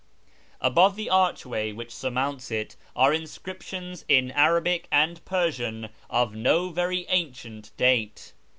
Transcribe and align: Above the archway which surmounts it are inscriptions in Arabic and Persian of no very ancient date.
Above 0.61 0.95
the 0.95 1.11
archway 1.11 1.71
which 1.71 1.93
surmounts 1.93 2.49
it 2.49 2.75
are 2.95 3.13
inscriptions 3.13 4.03
in 4.07 4.31
Arabic 4.31 4.87
and 4.91 5.23
Persian 5.25 5.89
of 6.09 6.33
no 6.33 6.69
very 6.69 7.05
ancient 7.07 7.69
date. 7.77 8.33